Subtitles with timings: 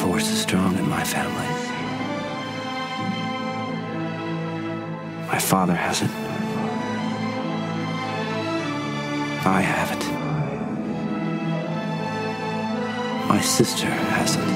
[0.00, 1.46] force is strong in my family.
[5.26, 6.10] My father has it.
[9.44, 10.04] I have it.
[13.28, 14.50] My sister has it.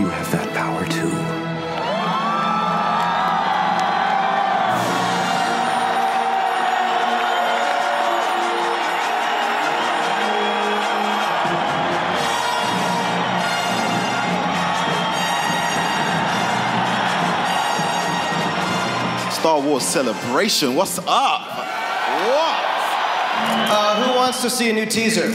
[0.00, 1.41] You have that power too.
[19.80, 20.74] Celebration.
[20.74, 21.06] What's up?
[21.06, 22.58] What?
[23.74, 25.28] Uh, who wants to see a new teaser?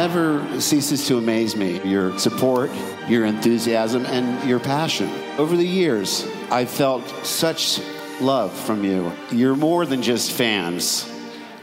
[0.00, 2.70] Never ceases to amaze me your support,
[3.06, 5.10] your enthusiasm, and your passion.
[5.36, 7.82] Over the years, I've felt such
[8.18, 9.12] love from you.
[9.30, 11.06] You're more than just fans,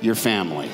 [0.02, 0.70] you're family.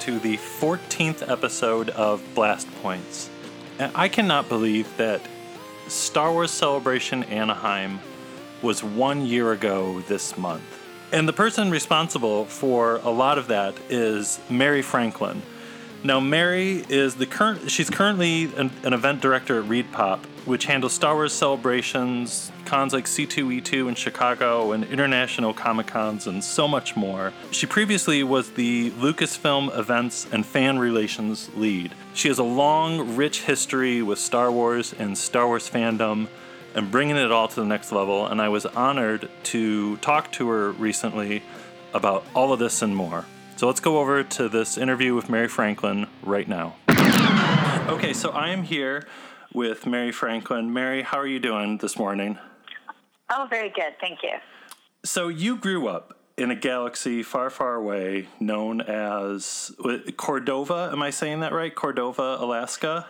[0.00, 3.28] To the 14th episode of Blast Points.
[3.78, 5.20] I cannot believe that
[5.88, 8.00] Star Wars Celebration Anaheim
[8.62, 10.62] was one year ago this month.
[11.12, 15.42] And the person responsible for a lot of that is Mary Franklin.
[16.02, 20.64] Now, Mary is the current, she's currently an, an event director at Reed Pop, which
[20.64, 26.66] handles Star Wars celebrations, cons like C2E2 in Chicago, and international Comic Cons, and so
[26.66, 27.34] much more.
[27.50, 31.92] She previously was the Lucasfilm events and fan relations lead.
[32.14, 36.28] She has a long, rich history with Star Wars and Star Wars fandom
[36.74, 38.26] and bringing it all to the next level.
[38.26, 41.42] And I was honored to talk to her recently
[41.92, 43.26] about all of this and more.
[43.60, 46.76] So let's go over to this interview with Mary Franklin right now.
[47.90, 49.06] Okay, so I am here
[49.52, 50.72] with Mary Franklin.
[50.72, 52.38] Mary, how are you doing this morning?
[53.28, 53.92] Oh, very good.
[54.00, 54.32] Thank you.
[55.04, 59.72] So you grew up in a galaxy far, far away known as
[60.16, 60.88] Cordova.
[60.90, 61.74] Am I saying that right?
[61.74, 63.04] Cordova, Alaska?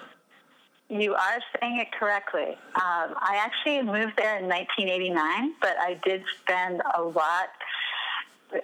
[0.89, 2.59] You are saying it correctly.
[2.75, 7.51] Um, I actually moved there in 1989, but I did spend a lot,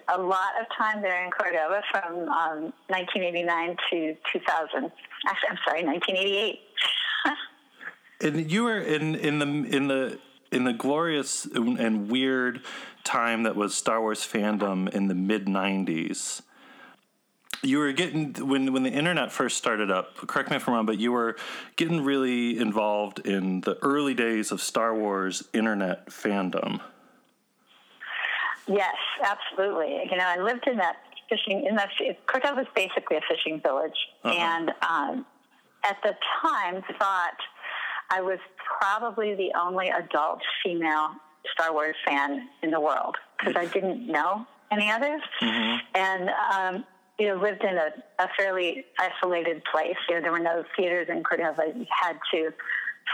[0.09, 4.91] a lot of time there in Cordova from um, 1989 to 2000.
[5.27, 6.59] Actually, I'm sorry, 1988.
[8.19, 10.19] And you were in in the in the
[10.51, 12.61] in the glorious and weird
[13.03, 16.41] time that was Star Wars fandom in the mid '90s.
[17.61, 20.15] You were getting when when the internet first started up.
[20.15, 21.37] Correct me if I'm wrong, but you were
[21.75, 26.81] getting really involved in the early days of Star Wars internet fandom.
[28.67, 30.01] Yes, absolutely.
[30.11, 30.97] You know, I lived in that
[31.29, 31.89] fishing in that
[32.25, 35.25] Cordova was basically a fishing village, and um,
[35.83, 37.37] at the time thought
[38.09, 38.39] I was
[38.79, 41.11] probably the only adult female
[41.53, 45.21] Star Wars fan in the world because I didn't know any others,
[45.95, 46.85] and um,
[47.19, 47.89] you know lived in a,
[48.19, 49.95] a fairly isolated place.
[50.09, 51.63] You know, there were no theaters in Cordova.
[51.75, 52.51] You had to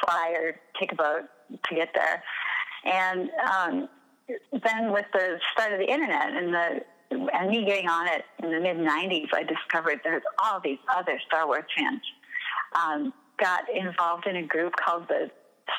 [0.04, 1.24] fly or take a boat
[1.70, 2.24] to get there,
[2.86, 3.90] and um,
[4.28, 6.82] then with the start of the internet and the
[7.12, 11.20] and me getting on it in the mid '90s, I discovered there's all these other
[11.28, 12.02] Star Wars fans.
[12.76, 15.30] Um, got involved in a group called the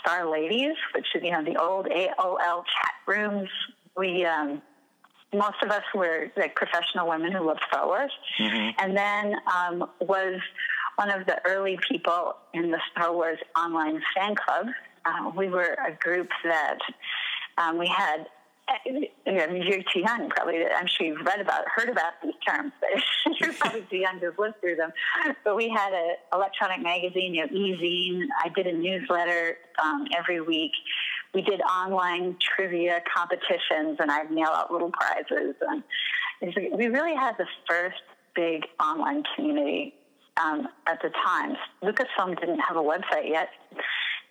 [0.00, 3.48] Star Ladies, which is you know the old AOL chat rooms.
[3.96, 4.62] We um,
[5.32, 8.12] most of us were like professional women who loved Star Wars,
[8.78, 10.40] and then um, was
[10.96, 14.66] one of the early people in the Star Wars online fan club.
[15.04, 16.78] Uh, we were a group that
[17.58, 18.26] um, we had.
[18.66, 20.64] I mean, you're too young, probably.
[20.64, 24.26] I'm sure you've read about, heard about these terms, but you're probably too young to
[24.26, 24.90] have lived through them.
[25.44, 28.26] But we had an electronic magazine, you know, e-zine.
[28.42, 30.72] I did a newsletter um, every week.
[31.34, 35.56] We did online trivia competitions, and I'd mail out little prizes.
[35.60, 35.82] And
[36.76, 38.02] we really had the first
[38.34, 39.94] big online community
[40.42, 41.56] um, at the time.
[41.82, 43.48] Lucasfilm didn't have a website yet,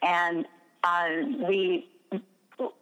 [0.02, 0.46] and
[0.84, 1.08] uh,
[1.48, 1.88] we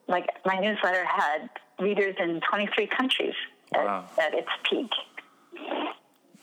[0.07, 3.33] like my newsletter had readers in 23 countries
[3.73, 4.05] Wow.
[4.17, 4.89] at, at its peak.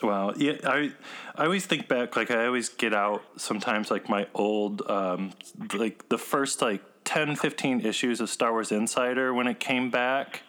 [0.02, 0.32] Wow.
[0.36, 0.92] Yeah, I
[1.34, 5.32] I always think back like I always get out sometimes like my old um
[5.74, 10.42] like the first like 10 15 issues of Star Wars Insider when it came back.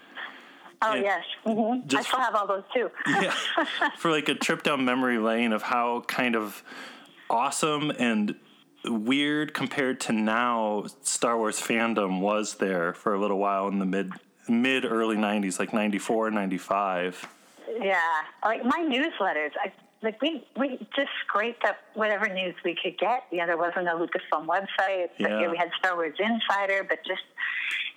[0.82, 1.02] Oh Yeah.
[1.02, 2.90] yes, hmm I still have all those too.
[3.08, 3.34] Yeah.
[3.98, 6.64] For like a trip down memory lane of how kind of
[7.30, 8.36] awesome and
[8.86, 13.86] weird compared to now Star Wars fandom was there for a little while in the
[13.86, 14.14] mid
[14.48, 17.28] mid early 90s like 94 95.
[17.80, 18.02] Yeah,
[18.44, 19.72] like my newsletters, I
[20.02, 23.24] like we we just scraped up whatever news we could get.
[23.32, 25.10] You know, there wasn't a Lucasfilm website.
[25.18, 25.28] Yeah.
[25.42, 27.22] know, we had Star Wars Insider, but just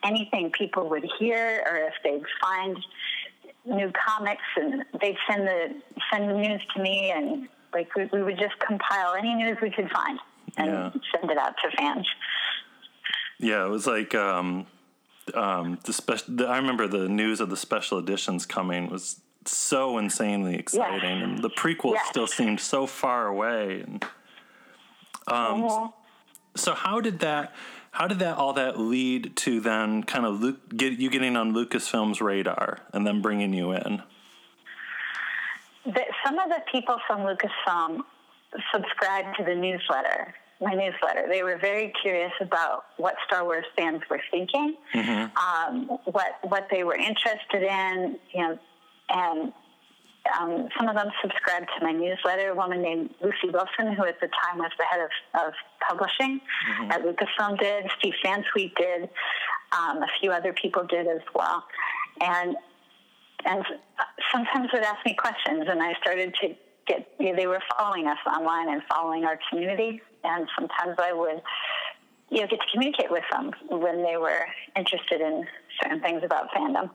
[0.05, 2.77] anything people would hear, or if they'd find
[3.65, 5.75] new comics, and they'd send the
[6.13, 9.71] send the news to me, and like we, we would just compile any news we
[9.71, 10.19] could find
[10.57, 10.91] and Yeah.
[11.15, 12.07] send it out to fans.
[13.39, 14.67] Yeah, it was like um,
[15.35, 16.35] um, the special.
[16.37, 21.39] The, I remember the news of the special editions coming was so insanely exciting, and
[21.39, 22.09] the prequel Yes.
[22.09, 23.81] still seemed so far away.
[23.83, 24.05] And
[25.27, 25.93] um, Mhm.
[26.55, 27.55] so, how did that?
[27.93, 31.53] How did that all that lead to then kind of Luke, get you getting on
[31.53, 34.03] Lucasfilm's radar and then bringing you in?
[35.85, 38.01] the, some of the people from Lucasfilm
[38.73, 41.27] subscribed to the newsletter, my newsletter.
[41.29, 44.77] They were very curious about what Star Wars fans were thinking,
[45.37, 48.59] um, what what they were interested in, you know,
[49.11, 49.53] and
[50.39, 52.51] um, some of them subscribed to my newsletter.
[52.51, 55.53] A woman named Lucy Wilson, who at the time was the head of, of
[55.89, 56.41] publishing
[56.91, 57.91] at Lucasfilm, did.
[57.99, 59.09] Steve Sansweet did.
[59.77, 61.65] Um, a few other people did as well,
[62.21, 62.57] and
[63.45, 63.65] and
[64.31, 66.55] sometimes would ask me questions, and I started to
[66.87, 67.09] get.
[67.19, 71.43] You know, they were following us online and following our community, and sometimes I would,
[72.31, 74.45] you know, get to communicate with them when they were
[74.77, 75.47] interested in
[75.83, 76.91] certain things about fandom.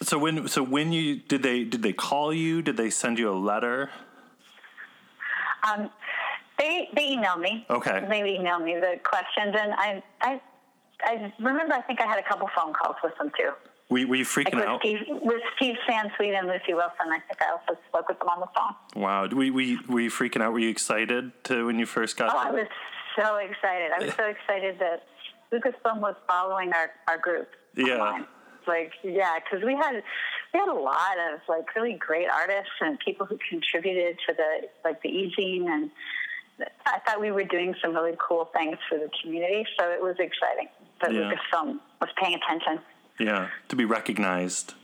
[0.00, 2.62] So when so when you did they did they call you?
[2.62, 3.90] Did they send you a letter?
[5.68, 5.90] Um,
[6.58, 7.66] they they emailed me.
[7.70, 8.04] Okay.
[8.08, 10.40] They emailed me the questions, and I I
[11.04, 11.74] I remember.
[11.74, 13.52] I think I had a couple phone calls with them too.
[13.90, 14.80] Were, were you Like freaking with out?
[14.80, 17.08] Steve, with Steve Sansweet and Lucy Wilson.
[17.10, 19.02] I think I also spoke with them on the phone.
[19.02, 19.28] Wow.
[19.28, 20.52] Were, were, you, were you freaking out?
[20.52, 22.34] Were you excited to when you first got?
[22.34, 22.68] Oh, I was
[23.18, 23.92] so excited.
[23.92, 25.04] I was so excited that
[25.52, 27.48] Lucasfilm was following our, our group.
[27.76, 27.94] Yeah.
[27.98, 28.26] online.
[28.66, 30.02] Like, yeah, because we had
[30.54, 34.68] we had a lot of like really great artists and people who contributed to the
[34.84, 35.90] like the e-zine, and
[36.86, 39.66] I thought we were doing some really cool things for the community.
[39.76, 40.68] So it was exciting
[41.00, 41.32] that Yeah.
[41.32, 42.78] Lucasfilm was paying attention.
[43.22, 44.74] Yeah, to be recognized.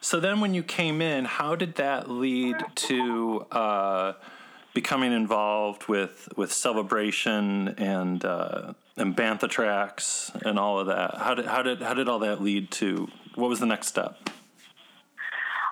[0.00, 4.12] So then, when you came in, how did that lead to uh,
[4.74, 11.18] becoming involved with with celebration and uh, and bantha tracks and all of that?
[11.18, 13.08] How did how did how did all that lead to?
[13.36, 14.28] What was the next step?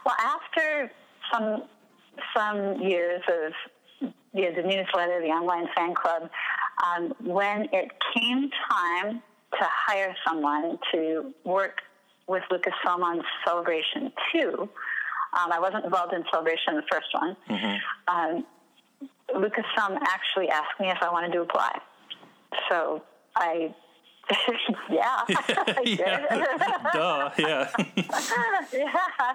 [0.07, 0.93] Well, after
[1.33, 1.65] some
[2.37, 6.31] some years of you know, the newsletter, the online fan club,
[6.85, 9.23] um, when it came time
[9.59, 11.79] to hire someone to work
[12.27, 14.69] with Lucasfilm on Celebration Two,
[15.39, 17.37] um, I wasn't involved in Celebration, the first one.
[18.09, 18.47] Um,
[19.35, 21.79] Lucasfilm actually asked me if I wanted to apply.
[22.69, 23.03] So
[23.35, 23.75] I,
[24.91, 25.99] yeah, I did.
[26.93, 27.71] Duh, yeah.
[28.73, 29.35] yeah,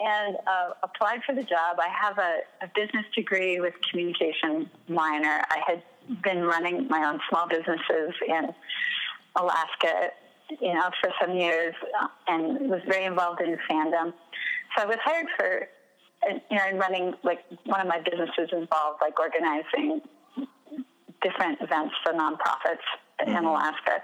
[0.00, 1.78] and uh, applied for the job.
[1.78, 5.42] I have a, a business degree with communication minor.
[5.50, 5.82] I had
[6.22, 8.54] been running my own small businesses in
[9.36, 10.10] Alaska,
[10.60, 14.12] you know, for some years, uh, and was very involved in fandom.
[14.76, 15.68] So I was hired for,
[16.50, 20.00] you know, in running like one of my businesses involved like organizing
[21.22, 22.84] different events for nonprofits
[23.26, 24.02] in Alaska.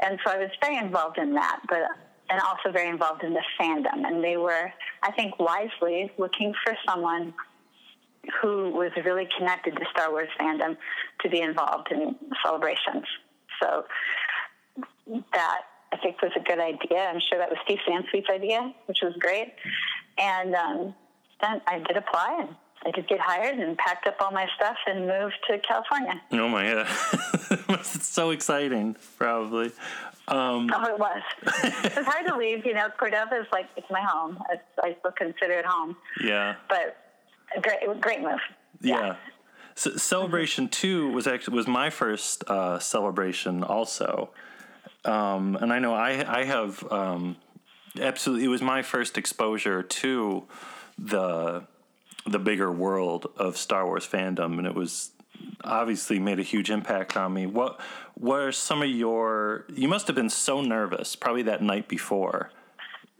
[0.00, 1.82] And so I was very involved in that, but
[2.30, 4.06] and also very involved in the fandom.
[4.06, 7.34] And they were, I think, wisely looking for someone
[8.40, 10.76] who was really connected to Star Wars fandom
[11.20, 13.04] to be involved in celebrations.
[13.62, 13.84] So
[15.06, 15.60] that
[15.92, 16.98] I think was a good idea.
[16.98, 19.54] I'm sure that was Steve Sansweet's idea, which was great.
[20.18, 20.94] And um,
[21.40, 24.76] then I did apply, and I just get hired and packed up all my stuff
[24.86, 26.20] and moved to California.
[26.32, 26.86] Oh my god,
[27.80, 28.96] it's so exciting.
[29.18, 29.72] Probably.
[30.26, 31.22] Um, oh, it was.
[31.42, 32.64] it was hard to leave.
[32.64, 34.38] You know, Cordova is like it's my home.
[34.50, 35.96] It's, I still consider it home.
[36.22, 36.54] Yeah.
[36.68, 36.96] But
[37.62, 38.40] great, great move.
[38.80, 39.00] Yeah.
[39.00, 39.16] yeah.
[39.74, 44.30] So celebration two was actually was my first uh, celebration also,
[45.04, 47.36] um, and I know I I have um,
[48.00, 50.44] absolutely it was my first exposure to
[50.98, 51.66] the
[52.26, 55.10] the bigger world of Star Wars fandom, and it was
[55.62, 57.46] obviously made a huge impact on me.
[57.46, 57.80] What
[58.14, 59.66] what are some of your?
[59.74, 62.50] You must have been so nervous, probably that night before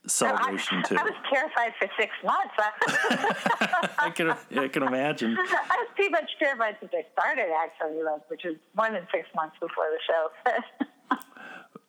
[0.06, 0.96] celebration I, too.
[0.98, 2.54] I was terrified for six months.
[3.98, 5.36] I can I can imagine.
[5.38, 9.56] I was pretty much terrified since I started actually, which was more than six months
[9.60, 10.86] before the show.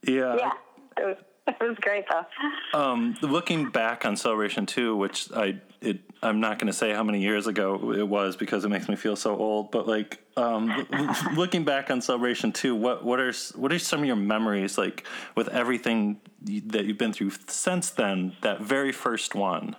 [0.08, 0.36] yeah.
[0.36, 0.52] Yeah.
[0.98, 2.80] It was, it was great though.
[2.80, 7.04] Um, looking back on Celebration Two, which I it I'm not going to say how
[7.04, 9.72] many years ago it was because it makes me feel so old.
[9.72, 10.88] But like um,
[11.36, 15.06] looking back on Celebration Two, what what are what are some of your memories like
[15.36, 18.36] with everything that you've been through since then?
[18.42, 19.76] That very first one.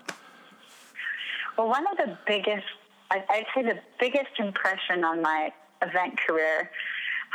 [1.58, 2.66] Well, one of the biggest,
[3.10, 5.52] I'd say the biggest impression on my
[5.82, 6.70] event career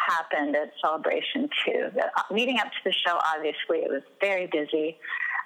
[0.08, 1.92] happened at Celebration 2.
[2.32, 4.98] Leading up to the show, obviously, it was very busy.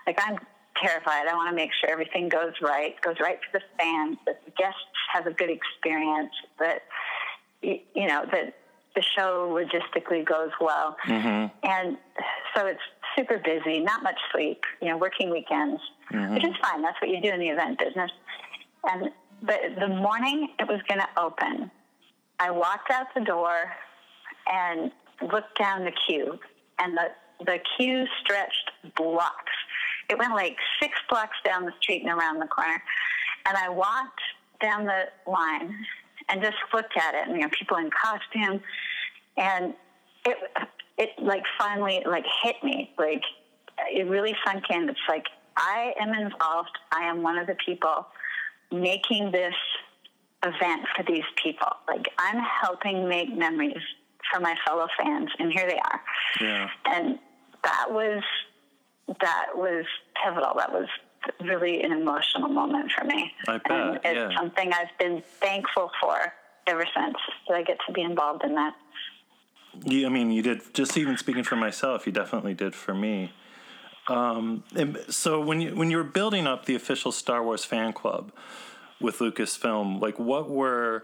[0.08, 0.38] Like, I'm
[0.82, 1.28] terrified.
[1.28, 4.52] I want to make sure everything goes right, goes right for the fans, that the
[4.52, 4.80] guests
[5.14, 6.84] have a good experience, that,
[7.62, 8.56] you know, that
[8.96, 10.96] the show logistically goes well.
[11.08, 11.70] Mm-hmm.
[11.70, 11.98] And
[12.56, 12.82] so it's
[13.18, 15.82] super busy, not much sleep, you know, working weekends,
[16.12, 16.34] mm-hmm.
[16.34, 16.82] which is fine.
[16.82, 18.12] That's what you do in the event business.
[18.84, 21.70] And but the morning it was going to open,
[22.40, 23.72] I walked out the door
[24.48, 24.92] and
[25.32, 26.40] looked down the queue,
[26.80, 27.08] and the
[27.46, 29.52] the queue stretched blocks.
[30.10, 32.82] It went like six blocks down the street and around the corner.
[33.48, 34.22] And I walked
[34.62, 35.76] down the line
[36.30, 38.62] and just looked at it, and you know, people in costume,
[39.38, 39.74] and
[40.26, 40.38] it
[40.98, 43.22] it like finally like hit me, like
[43.92, 44.90] it really sunk in.
[44.90, 45.26] It's like
[45.58, 46.78] I am involved.
[46.92, 48.08] I am one of the people
[48.72, 49.56] making this
[50.44, 51.68] event for these people.
[51.88, 53.82] Like I'm helping make memories
[54.32, 56.02] for my fellow fans, and here they are.
[56.42, 56.70] Yeah.
[56.86, 57.20] And
[57.64, 58.24] that was
[59.22, 59.86] that was
[60.24, 60.54] pivotal.
[60.58, 60.88] That was
[61.42, 63.32] really an emotional moment for me.
[63.48, 63.72] I bet.
[63.72, 64.38] And it's yeah.
[64.38, 66.34] something I've been thankful for
[66.68, 67.16] ever since
[67.48, 68.76] that I get to be involved in that.
[69.84, 70.74] Yeah, I mean, you did.
[70.74, 73.34] Just even speaking for myself, you definitely did for me.
[74.08, 74.64] Um,
[75.10, 78.32] so when you when you were building up the official Star Wars fan club
[79.02, 81.04] with Lucasfilm, like what were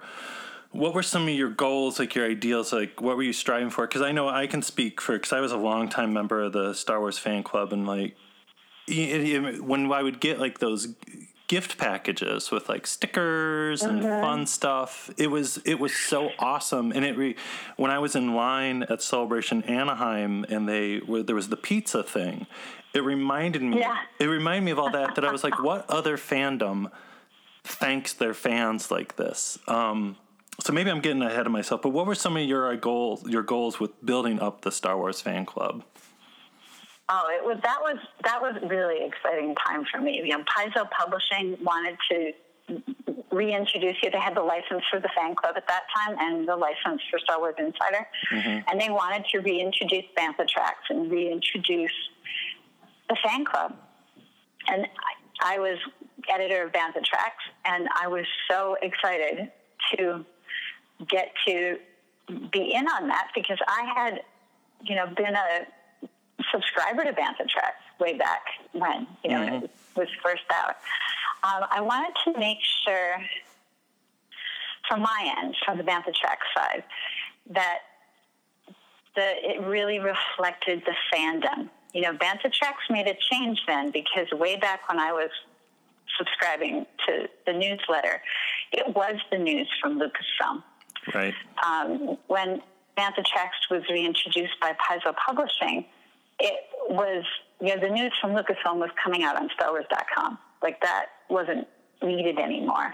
[0.71, 3.87] what were some of your goals, like your ideals, like what were you striving for?
[3.87, 6.53] Because I know I can speak for because I was a long time member of
[6.53, 8.15] the Star Wars fan club, and like
[8.87, 10.95] when I would get like those
[11.51, 14.21] gift packages with like stickers and mm-hmm.
[14.21, 15.09] fun stuff.
[15.17, 17.35] It was it was so awesome, and it re,
[17.75, 22.03] when I was in line at Celebration Anaheim, and they were there was the pizza
[22.03, 22.47] thing.
[22.93, 23.79] It reminded me.
[23.79, 23.97] Yeah.
[24.17, 25.15] It reminded me of all that.
[25.15, 26.89] That I was like, what other fandom
[27.65, 29.59] thanks their fans like this?
[29.67, 30.15] Um,
[30.59, 31.81] so maybe I'm getting ahead of myself.
[31.81, 33.27] But what were some of your goals?
[33.27, 35.83] Your goals with building up the Star Wars fan club?
[37.09, 40.21] Oh, it was that was that was really exciting time for me.
[40.23, 42.31] You know, Paizo Publishing wanted to
[43.31, 44.09] reintroduce you.
[44.11, 47.19] They had the license for the fan club at that time and the license for
[47.19, 48.69] Star Wars Insider, mm-hmm.
[48.69, 51.91] and they wanted to reintroduce Bantha Tracks and reintroduce
[53.09, 53.75] the fan club.
[54.67, 54.85] And
[55.43, 55.77] I, I was
[56.29, 59.51] editor of Bantha Tracks, and I was so excited
[59.95, 60.25] to
[61.07, 61.77] get to
[62.51, 64.21] be in on that because I had,
[64.83, 65.67] you know, been a
[66.51, 68.41] subscriber to Bantha Tracks way back
[68.73, 69.65] when, you know, mm-hmm.
[69.65, 70.75] it was first out.
[71.43, 73.15] Um, I wanted to make sure,
[74.87, 76.83] from my end, from the Bantha Tracks side,
[77.49, 77.79] that
[79.15, 81.69] the, it really reflected the fandom.
[81.93, 85.29] You know, Bantha Tracks made a change then because way back when I was
[86.17, 88.21] subscribing to the newsletter,
[88.71, 90.63] it was the news from Lucasfilm.
[91.13, 91.33] Right.
[91.65, 92.61] Um, when
[92.97, 95.85] Bantha Tracks was reintroduced by Paizo Publishing,
[96.39, 97.23] it was,
[97.59, 100.37] you know, the news from Lucasfilm was coming out on StarWars.com.
[100.61, 101.67] Like that wasn't
[102.01, 102.93] needed anymore.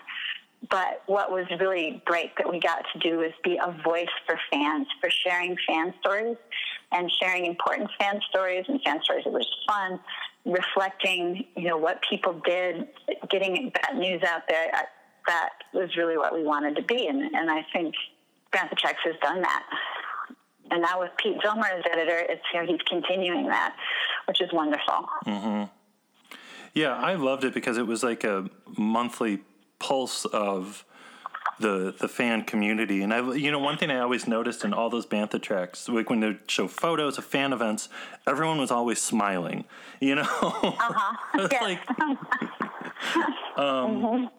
[0.69, 4.39] But what was really great that we got to do was be a voice for
[4.51, 6.37] fans, for sharing fan stories
[6.91, 9.99] and sharing important fan stories and fan stories that was fun,
[10.45, 12.87] reflecting, you know, what people did,
[13.29, 14.71] getting that news out there.
[15.27, 17.07] That was really what we wanted to be.
[17.07, 17.93] And, and I think
[18.53, 19.63] Bantha Tracks has done that
[20.71, 23.75] and now with Pete Zomer as editor, it's you know he's continuing that,
[24.27, 25.09] which is wonderful.
[25.25, 25.63] Mm-hmm.
[26.73, 29.39] Yeah, I loved it because it was like a monthly
[29.79, 30.85] pulse of
[31.59, 33.01] the the fan community.
[33.01, 36.09] And I, you know, one thing I always noticed in all those bantha tracks, like
[36.09, 37.89] when they show photos of fan events,
[38.27, 39.65] everyone was always smiling.
[39.99, 41.15] You know, Uh-huh.
[41.49, 41.79] it's like,
[43.57, 44.29] um,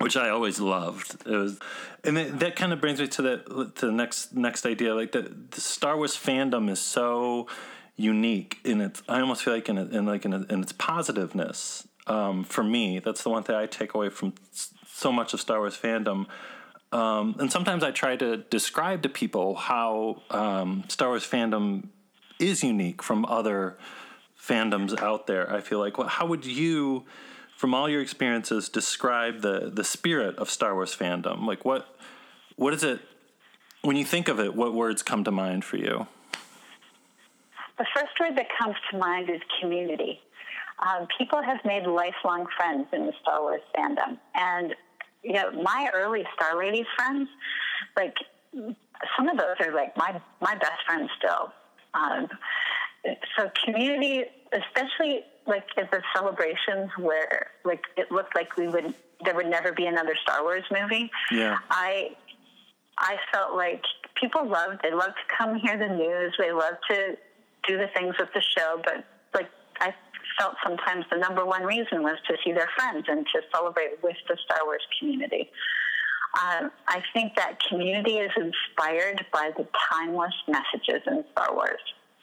[0.00, 1.26] which I always loved.
[1.26, 1.58] It was,
[2.04, 4.94] and that, kind of brings me to the to the next next idea.
[4.94, 7.46] Like the the Star Wars fandom is so
[7.96, 9.02] unique in its.
[9.08, 11.86] I almost feel like in, it, in like in, in its positiveness.
[12.06, 14.32] Um, for me, that's the one thing I take away from
[14.86, 16.26] so much of Star Wars fandom.
[16.90, 21.88] Um, and sometimes I try to describe to people how um, Star Wars fandom
[22.38, 23.76] is unique from other
[24.40, 25.52] fandoms out there.
[25.52, 27.04] I feel like, well, how would you,
[27.58, 31.44] from all your experiences, describe the the spirit of Star Wars fandom?
[31.44, 31.88] Like, what
[32.54, 33.00] what is it
[33.82, 34.54] when you think of it?
[34.54, 36.06] What words come to mind for you?
[37.76, 40.20] The first word that comes to mind is community.
[40.78, 44.76] Um, people have made lifelong friends in the Star Wars fandom, and
[45.24, 47.28] you know, my early Star Lady friends,
[47.96, 48.14] like
[49.16, 51.52] some of those are like my my best friends still.
[51.94, 52.28] Um,
[53.36, 59.34] so community, especially like at the celebrations where like it looked like we would there
[59.34, 61.10] would never be another Star Wars movie.
[61.32, 61.58] Yeah.
[61.70, 62.10] I
[62.98, 63.82] I felt like
[64.20, 66.34] people loved they loved to come hear the news.
[66.38, 67.16] They loved to
[67.66, 69.50] do the things with the show, but like
[69.80, 69.94] I
[70.38, 74.16] felt sometimes the number one reason was to see their friends and to celebrate with
[74.28, 75.50] the Star Wars community.
[76.34, 81.80] Um, I think that community is inspired by the timeless messages in Star Wars.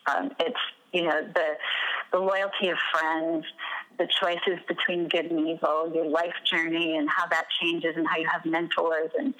[0.07, 0.59] Um, it's
[0.93, 1.57] you know the
[2.11, 3.45] the loyalty of friends,
[3.97, 8.17] the choices between good and evil, your life journey, and how that changes, and how
[8.17, 9.33] you have mentors, and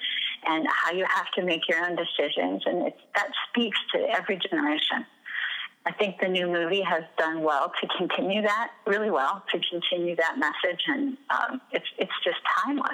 [0.46, 4.38] and how you have to make your own decisions, and it's, that speaks to every
[4.38, 5.04] generation.
[5.86, 10.16] I think the new movie has done well to continue that, really well to continue
[10.16, 12.90] that message, and um, it's it's just timeless.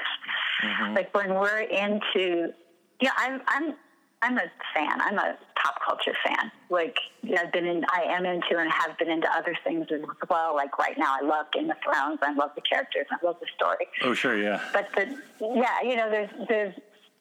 [0.95, 2.53] Like when we're into,
[3.01, 3.75] yeah, I'm I'm
[4.23, 5.01] I'm a fan.
[5.01, 6.51] I'm a pop culture fan.
[6.71, 9.89] Like you know, I've been in, I am into, and have been into other things
[9.93, 10.01] as
[10.31, 10.55] well.
[10.55, 12.21] Like right now, I love Game of Thrones.
[12.23, 13.07] I love the characters.
[13.11, 13.87] I love the story.
[14.03, 14.61] Oh, sure, yeah.
[14.73, 16.75] But the yeah, you know, there's there's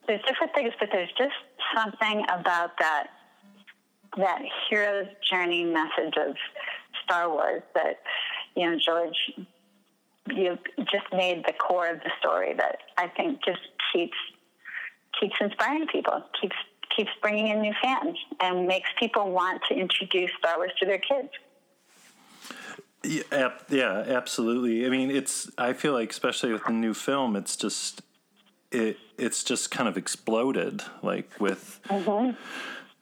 [0.08, 1.34] there's different things, but there's just
[1.76, 3.08] something about that
[4.18, 6.36] that hero's journey message of
[7.04, 8.00] Star Wars that
[8.56, 9.18] you know George
[10.28, 10.58] you
[10.92, 13.62] just made the core of the story that I think just
[13.92, 14.18] keeps
[15.20, 16.56] keeps inspiring people, keeps
[16.96, 21.00] keeps bringing in new fans, and makes people want to introduce Star Wars to their
[21.00, 21.30] kids.
[23.04, 24.86] Yeah, yeah, absolutely.
[24.86, 25.50] I mean, it's.
[25.58, 28.02] I feel like, especially with the new film, it's just
[28.72, 28.98] it.
[29.18, 31.80] It's just kind of exploded, like with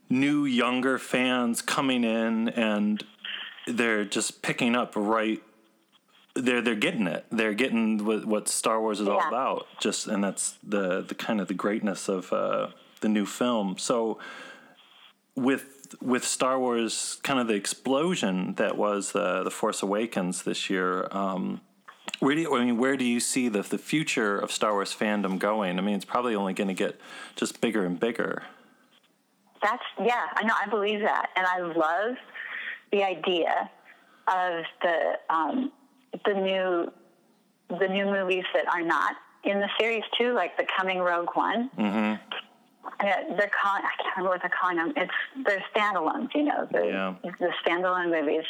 [0.10, 3.04] new younger fans coming in, and
[3.68, 5.44] they're just picking up right.
[6.34, 7.26] They're they're getting it.
[7.30, 9.68] They're getting what, what Star Wars is all about.
[9.82, 12.68] Just and that's the the kind of the greatness of uh,
[13.02, 13.78] the new film.
[13.78, 14.20] So
[15.36, 20.70] with with Star Wars, kind of the explosion that was uh, the Force Awakens this
[20.70, 21.08] year.
[21.12, 21.62] Um,
[22.20, 24.94] where do you, I mean, where do you see the the future of Star Wars
[24.94, 25.78] fandom going?
[25.78, 27.00] I mean, it's probably only going to get
[27.36, 28.44] just bigger and bigger.
[29.62, 30.54] That's yeah, I know.
[30.62, 32.16] I believe that, and I love
[32.92, 33.70] the idea
[34.28, 35.72] of the um,
[36.26, 36.92] the new
[37.80, 41.70] the new movies that are not in the series too, like the coming Rogue One.
[41.78, 42.49] Mm-hmm.
[42.86, 43.04] Uh,
[43.38, 43.84] they're calling.
[43.84, 44.94] I can't remember what they're calling them.
[44.96, 45.12] It's
[45.46, 47.14] they're standalones, you know, the Yeah.
[47.40, 48.46] the standalone movies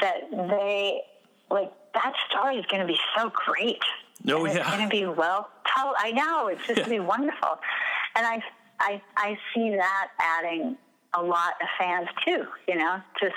[0.00, 1.02] that they
[1.50, 1.72] like.
[1.94, 3.82] That story is going to be so great.
[4.28, 4.60] Oh, And yeah.
[4.60, 5.94] it's going to be well told.
[5.98, 7.58] I know it's just going to be wonderful,
[8.14, 8.42] and I
[8.80, 10.76] I I see that adding
[11.14, 12.44] a lot of fans too.
[12.68, 13.34] You know, just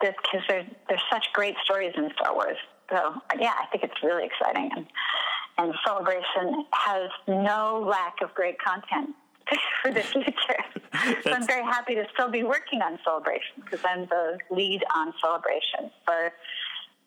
[0.00, 2.56] because there's there's such great stories in Star Wars.
[2.90, 4.86] So yeah, I think it's really exciting, and
[5.60, 9.10] and Celebration has no lack of great content
[9.82, 10.64] for the future.
[11.22, 15.12] so I'm very happy to still be working on Celebration because I'm the lead on
[15.20, 16.32] Celebration for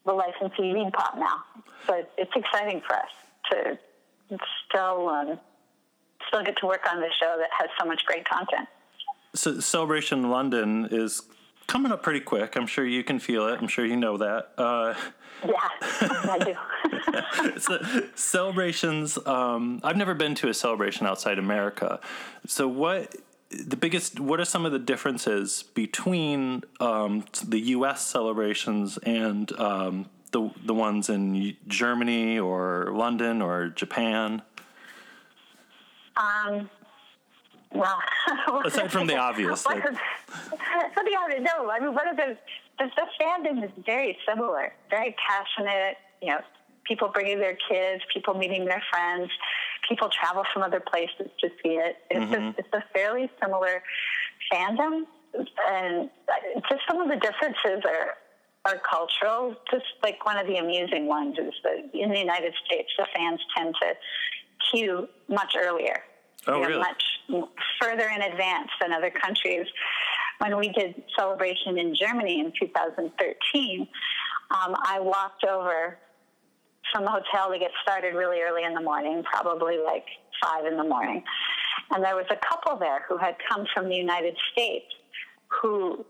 [0.05, 1.43] the licensee Reed Pop now.
[1.87, 3.09] So it's, exciting for us
[3.51, 3.79] to
[4.67, 5.39] still um,
[6.27, 8.67] still get to work on this show that has so much great content.
[9.35, 11.21] So Celebration London is
[11.67, 12.55] coming up pretty quick.
[12.55, 13.59] I'm sure you can feel it.
[13.59, 14.51] I'm sure you know that.
[14.57, 14.93] Uh,
[15.45, 15.69] Yeah,
[16.01, 17.59] I do.
[17.59, 17.79] so
[18.15, 19.17] celebrations.
[19.25, 21.99] Um, I've never been to a celebration outside America.
[22.47, 23.15] So what?
[23.49, 24.19] The biggest.
[24.19, 28.05] What are some of the differences between um, the U.S.
[28.05, 34.41] celebrations and um, the the ones in Germany or London or Japan?
[36.17, 36.69] Um,
[37.73, 37.99] well,
[38.65, 41.69] Aside from the obvious, like- the obvious, no.
[41.69, 42.37] I mean, one of the,
[42.79, 45.97] the the fandom is very similar, very passionate.
[46.21, 46.39] You know,
[46.85, 49.29] people bringing their kids, people meeting their friends,
[49.87, 51.97] people travel from other places to see it.
[52.09, 52.59] It's, a, mm-hmm.
[52.59, 53.83] it's a fairly similar
[54.51, 55.03] fandom,
[55.69, 56.09] and
[56.69, 58.15] just some of the differences are
[58.65, 59.55] are cultural.
[59.71, 63.39] Just like one of the amusing ones is that in the United States, the fans
[63.55, 63.93] tend to
[64.71, 66.03] queue much earlier.
[66.47, 66.79] Oh, you know, really?
[66.79, 67.03] Much
[67.81, 69.65] further in advance than other countries.
[70.43, 73.87] When we did celebration in Germany in 2013,
[74.51, 75.97] um, I walked over
[76.91, 80.03] from the hotel to get started really early in the morning, probably like
[80.43, 81.23] five in the morning.
[81.91, 84.85] And there was a couple there who had come from the United States
[85.61, 86.05] who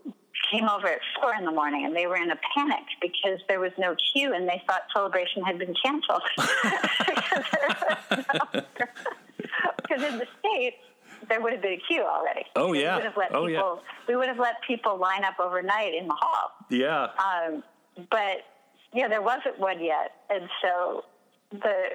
[0.50, 3.60] came over at four in the morning and they were in a panic because there
[3.60, 6.22] was no queue and they thought celebration had been canceled.
[9.76, 10.76] because, in the States,
[11.28, 12.44] there would have been a queue already.
[12.56, 12.96] Oh, We yeah.
[12.96, 13.76] would have let Oh, yeah.
[14.08, 16.50] We would have let people line up overnight in the hall.
[16.70, 17.08] Yeah.
[17.18, 17.62] Um,
[18.10, 18.38] but
[18.92, 21.04] yeah, there wasn't one yet, and so
[21.52, 21.90] the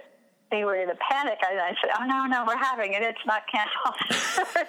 [0.52, 1.38] they were in a panic.
[1.50, 3.02] And I said, "Oh no, no, we're having it.
[3.04, 4.68] It's not canceled.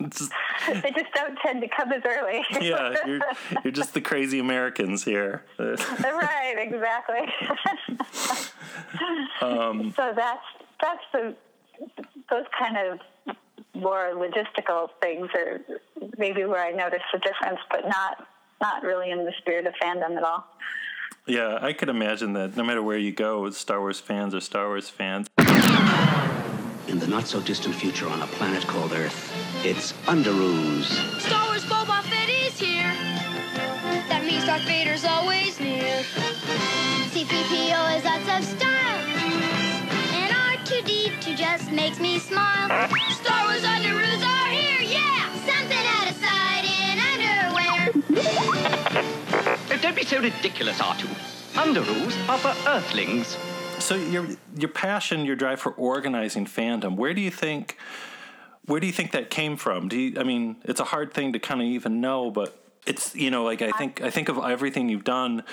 [0.10, 0.32] Just-
[0.82, 3.20] they just don't tend to come as early." yeah, you're,
[3.64, 5.44] you're just the crazy Americans here.
[5.58, 7.20] right, exactly.
[9.40, 10.44] Um, so that's
[10.80, 11.34] that's the
[12.30, 13.36] those kind of
[13.74, 15.60] more logistical things are
[16.16, 18.26] maybe where I notice the difference, but not
[18.60, 20.44] not really in the spirit of fandom at all.
[21.26, 24.66] yeah, I could imagine that no matter where you go, Star Wars fans are Star
[24.66, 25.28] Wars fans.
[26.88, 29.32] In the not so distant future on a planet called Earth,
[29.64, 30.86] it's Underoos.
[31.20, 32.90] Star Wars Boba Fett is here.
[34.08, 36.02] That means Darth Vader's always near.
[37.12, 38.98] C3PO is lots of style.
[40.16, 42.87] And R2D2 just makes me smile.
[43.28, 45.28] Star Wars Underoos are here, yeah!
[45.44, 47.92] Something out of sight in underwear.
[49.70, 51.04] Oh, don't be so ridiculous, R2.
[51.52, 53.36] Underoos are for Earthlings.
[53.78, 57.76] So your your passion, your drive for organizing fandom, where do you think
[58.64, 59.88] where do you think that came from?
[59.88, 63.14] Do you, I mean, it's a hard thing to kind of even know, but it's
[63.14, 65.44] you know like I think I think of everything you've done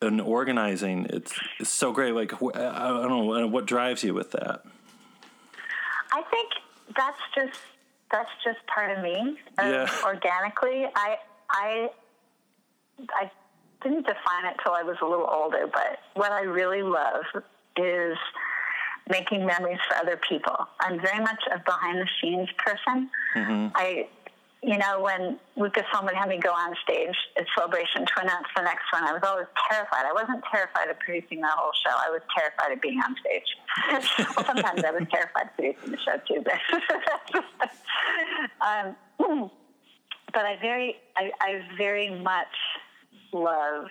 [0.00, 1.06] in organizing.
[1.10, 2.14] It's it's so great.
[2.14, 4.62] Like wh- I don't know what drives you with that.
[6.10, 6.52] I think
[6.96, 7.58] that's just
[8.10, 9.38] that's just part of me.
[9.58, 9.90] uh, Yeah.
[10.04, 11.16] Organically, I
[11.50, 11.90] I
[13.10, 13.30] I
[13.82, 17.24] didn't define it till I was a little older, but what I really love
[17.76, 18.16] is
[19.08, 20.56] making memories for other people.
[20.80, 23.08] I'm very much a behind the scenes person.
[23.74, 24.08] I
[24.62, 28.62] you know, when Lucasfilm would have me go on stage at Celebration to announce the
[28.62, 30.04] next one, I was always terrified.
[30.04, 31.94] I wasn't terrified of producing the whole show.
[31.94, 33.46] I was terrified of being on stage.
[34.36, 36.42] well, sometimes I was terrified of producing the show too.
[36.42, 36.58] But,
[38.66, 39.50] um,
[40.32, 42.46] but I very, I, I very much
[43.32, 43.86] love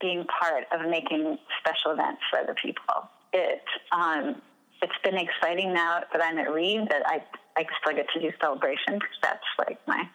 [0.00, 3.10] being part of making special events for other people.
[3.32, 4.42] It, um,
[4.82, 7.22] it's been exciting now that I'm at Reed that I,
[7.56, 10.08] I still get to do celebration because that's like my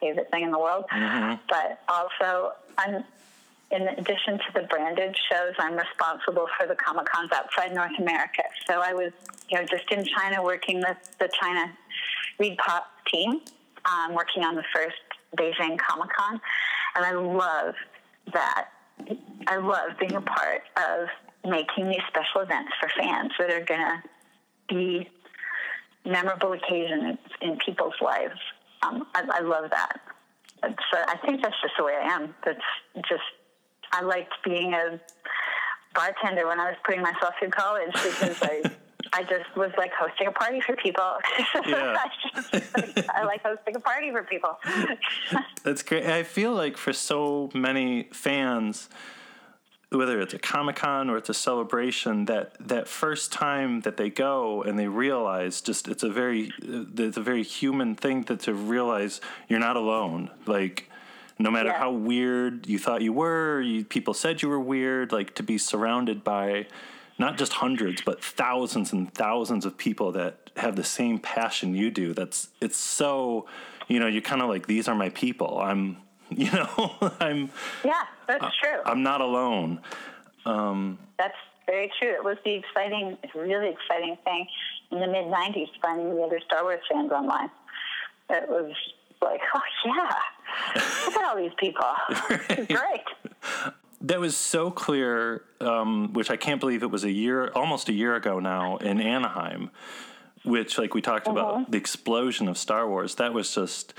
[0.00, 0.84] favorite thing in the world.
[1.48, 3.04] But also, I'm
[3.70, 8.42] in addition to the branded shows, I'm responsible for the Comic Cons outside North America.
[8.68, 9.12] So I was,
[9.48, 11.72] you know, just in China working with the China
[12.38, 13.40] Reed Pop team,
[13.84, 14.96] um, working on the first
[15.36, 16.40] Beijing Comic Con,
[16.96, 17.74] and I love
[18.32, 18.68] that.
[19.48, 21.08] I love being a part of
[21.44, 24.02] making these special events for fans that are going to
[24.68, 25.08] be
[26.04, 28.38] memorable occasions in people's lives.
[28.82, 30.00] Um, I, I love that.
[30.62, 32.34] So I think that's just the way I am.
[32.44, 32.58] That's
[33.08, 33.22] just
[33.92, 35.00] I liked being a
[35.94, 38.62] bartender when I was putting myself through college because I
[39.12, 41.04] I just was like hosting a party for people.
[41.66, 41.96] Yeah.
[41.96, 44.58] I, like, I like hosting a party for people.
[45.62, 46.04] That's great.
[46.04, 48.88] I feel like for so many fans,
[49.90, 54.10] whether it's a Comic Con or it's a celebration, that that first time that they
[54.10, 58.54] go and they realize just it's a very it's a very human thing that to
[58.54, 60.30] realize you're not alone.
[60.46, 60.90] Like
[61.38, 61.78] no matter Yeah.
[61.78, 65.12] how weird you thought you were, you, people said you were weird.
[65.12, 66.66] Like to be surrounded by
[67.18, 71.90] not just hundreds but thousands and thousands of people that have the same passion you
[71.90, 72.14] do.
[72.14, 73.46] That's it's so
[73.88, 75.60] you know you're kind of like these are my people.
[75.60, 75.98] I'm
[76.30, 77.50] you know I'm
[77.84, 78.80] yeah, that's true.
[78.84, 79.80] I'm not alone.
[80.46, 81.34] Um, That's
[81.66, 82.10] very true.
[82.10, 84.46] It was the exciting, really exciting thing
[84.90, 87.50] in the mid '90s finding the other Star Wars fans online.
[88.30, 88.72] It was
[89.22, 90.10] like, oh yeah,
[91.06, 91.84] look at all these people.
[92.58, 93.74] Is great.
[94.02, 97.92] that was so clear, um, which I can't believe it was a year, almost a
[97.92, 99.70] year ago now in Anaheim,
[100.44, 103.14] which, like we talked about, the explosion of Star Wars.
[103.16, 103.94] That was just,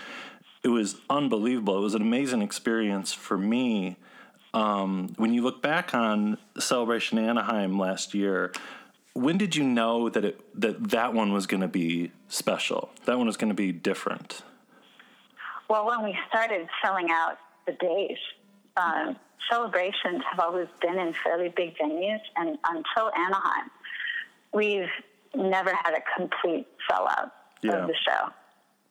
[0.64, 1.78] it was unbelievable.
[1.78, 3.98] It was an amazing experience for me.
[4.56, 8.54] Um, when you look back on Celebration Anaheim last year,
[9.14, 12.90] when did you know that it that that one was going to be special?
[13.04, 14.44] That one was going to be different.
[15.70, 17.38] Well, when we started selling out
[17.68, 18.18] the days,
[18.78, 19.18] um,
[19.52, 23.70] celebrations have always been in fairly big venues, and until Anaheim,
[24.54, 24.90] we've
[25.36, 27.74] never had a complete sellout Yeah.
[27.74, 28.30] of the show,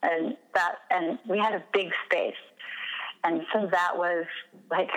[0.02, 2.34] and that and we had a big space,
[3.24, 4.26] and so that was
[4.70, 4.90] like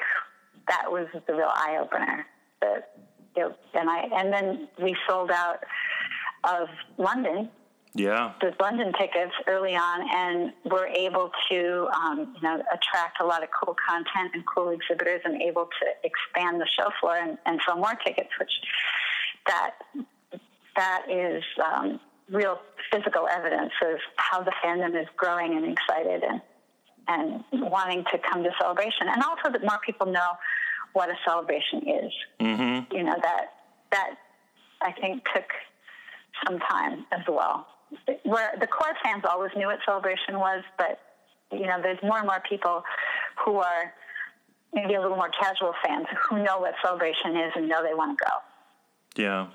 [0.67, 2.25] that was the real eye opener.
[2.61, 2.91] That
[3.35, 5.59] you know, and I and then we sold out
[6.43, 7.49] of London
[7.93, 8.33] Yeah.
[8.41, 13.41] the London tickets early on and were able to, um, you know, attract a lot
[13.43, 17.59] of cool content and cool exhibitors and able to expand the show floor and, and
[17.65, 18.51] sell more tickets, which
[19.47, 19.71] that
[20.75, 21.99] that is um,
[22.29, 22.59] real
[22.91, 26.41] physical evidence of how the fandom is growing and excited and
[27.07, 30.31] and wanting to come to celebration, and also that more people know
[30.93, 32.95] what a celebration is Mm-hmm.
[32.95, 33.53] you know that
[33.91, 34.15] that
[34.81, 35.45] I think took
[36.45, 37.67] some time as well.
[38.23, 40.99] Where the core fans always knew what celebration was, but
[41.51, 42.83] you know, there's more and more people
[43.43, 43.93] who are
[44.73, 48.17] maybe a little more casual fans who know what celebration is and know they want
[48.17, 49.21] to go.
[49.21, 49.47] Yeah.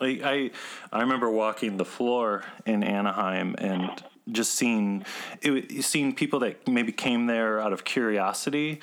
[0.00, 0.50] I, I
[0.98, 5.04] I remember walking the floor in Anaheim and just seeing
[5.42, 8.80] it, seeing people that maybe came there out of curiosity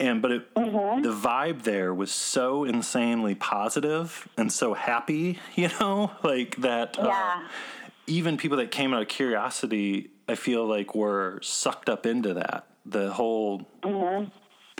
[0.00, 6.10] and but it, the vibe there was so insanely positive and so happy you know?
[6.22, 7.48] Like that uh, Yeah.
[8.06, 12.66] even people that came out of curiosity i feel like were sucked up into that
[12.84, 13.66] the whole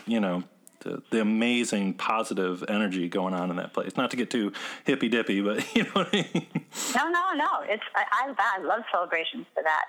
[0.07, 0.43] you know
[0.81, 4.53] the, the amazing positive energy going on in that place not to get too
[4.85, 7.49] hippy dippy but you know what i mean No, no, no.
[7.63, 9.85] It's I, I, I love celebrations for that.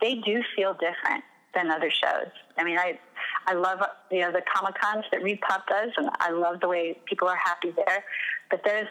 [0.00, 2.30] They do feel different than other shows.
[2.56, 2.98] I mean, I
[3.46, 6.68] I love you know the comic cons that Reed Pop does, and I love the
[6.68, 8.04] way people are happy there.
[8.50, 8.88] But there's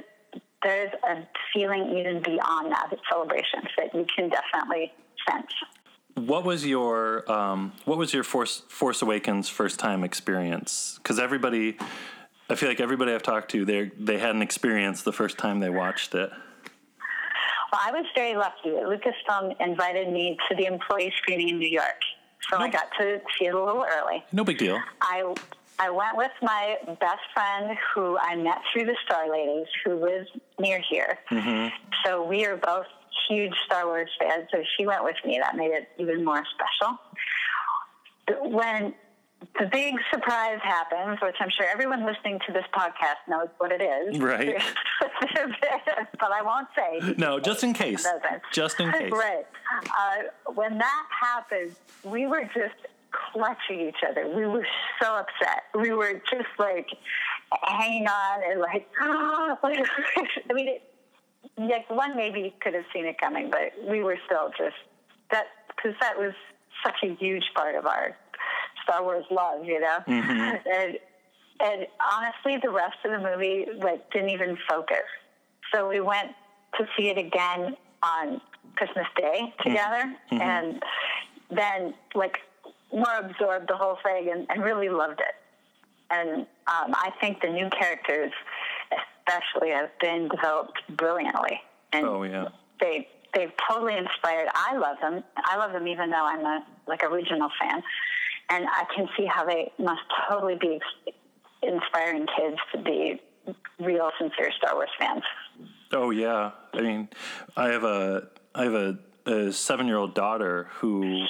[0.64, 4.94] there's a feeling even beyond that at celebrations that you can definitely
[5.30, 5.52] sense.
[6.16, 11.00] What was your um, What was your Force Force Awakens first time experience?
[11.02, 11.78] Because everybody,
[12.50, 15.60] I feel like everybody I've talked to, they they had an experience the first time
[15.60, 16.30] they watched it.
[17.72, 18.70] Well, I was very lucky.
[18.70, 22.00] Lucasfilm invited me to the employee screening in New York,
[22.48, 24.24] so I got to see it a little early.
[24.32, 24.80] No big deal.
[25.02, 25.34] I
[25.80, 30.28] I went with my best friend who I met through the Star Ladies, who lives
[30.60, 31.18] near here.
[31.32, 31.76] Mm-hmm.
[32.06, 32.86] So we are both
[33.34, 35.40] huge Star Wars fan, So she went with me.
[35.42, 36.98] That made it even more special.
[38.50, 38.94] When
[39.60, 43.82] the big surprise happens, which I'm sure everyone listening to this podcast knows what it
[43.82, 44.56] is, Right.
[45.02, 47.14] but I won't say.
[47.18, 48.08] No, just in case.
[48.54, 49.12] Just in case.
[49.12, 49.46] Right.
[49.86, 52.76] Uh, when that happened, we were just
[53.32, 54.28] clutching each other.
[54.34, 54.66] We were
[55.02, 55.64] so upset.
[55.80, 56.88] We were just like
[57.64, 58.88] hanging on and like,
[59.62, 59.80] like
[60.50, 60.82] I mean, it,
[61.58, 64.76] like one maybe could have seen it coming, but we were still just
[65.32, 66.34] that because that was
[66.84, 68.16] such a huge part of our
[68.84, 69.98] Star Wars love, you know.
[70.08, 70.60] Mhm.
[70.66, 70.98] And
[71.60, 75.06] and honestly, the rest of the movie like didn't even focus.
[75.74, 76.32] So we went
[76.78, 78.42] to see it again on
[78.76, 80.42] Christmas Day together, Mhm.
[80.42, 80.84] and
[81.52, 82.38] then like
[82.92, 85.36] more absorbed the whole thing and, and really loved it.
[86.10, 88.32] And um, I think the new characters,
[89.28, 91.60] especially, have been developed brilliantly.
[91.92, 92.50] And Oh yeah.
[92.80, 94.48] they they've totally inspired.
[94.54, 95.24] I love them.
[95.38, 97.82] I love them even though I'm a like original fan,
[98.50, 100.80] and I can see how they must totally be
[101.62, 103.22] inspiring kids to be
[103.80, 105.24] real, sincere Star Wars fans.
[105.92, 106.52] Oh yeah.
[106.74, 107.10] I mean,
[107.56, 111.26] I have a I have a, a seven year old daughter who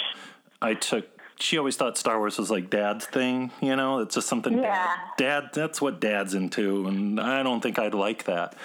[0.62, 1.13] I took.
[1.40, 3.52] She always thought Star Wars was like dad's thing.
[3.62, 4.74] You know, it's just something Yeah.
[4.74, 5.00] dad.
[5.18, 8.56] Dad, that's what dad's into, and I don't think I'd like that.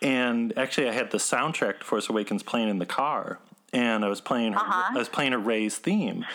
[0.00, 3.38] And actually, I had the soundtrack to Force Awakens playing in the car,
[3.72, 4.90] and I was playing her, Uh-huh.
[4.94, 6.26] I was playing a Rey's theme,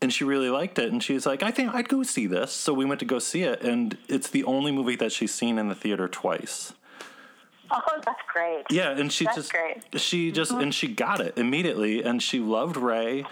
[0.00, 0.90] and she really liked it.
[0.90, 3.18] And she was like, "I think I'd go see this." So we went to go
[3.18, 6.72] see it, and it's the only movie that she's seen in the theater twice.
[7.70, 8.64] Oh, that's great.
[8.70, 9.82] Yeah, and she That's just great.
[10.00, 10.62] she just Mhm.
[10.62, 13.24] and she got it immediately, and she loved Ray,